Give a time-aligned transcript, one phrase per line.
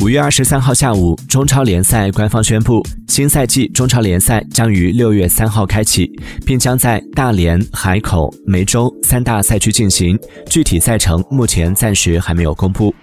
[0.00, 6.10] 五月二十三号下午中超联赛官方宣布新赛季中超联赛将于六月三号开启
[6.46, 12.94] 并将在大连海口梅州三大赛区进行具体赛程目前暂时还没有公布。